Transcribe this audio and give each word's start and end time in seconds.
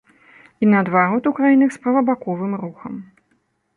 І 0.65 0.69
наадварот 0.69 1.29
у 1.31 1.33
краінах 1.39 1.69
з 1.75 1.81
правабаковым 1.83 2.59
рухам. 2.63 2.93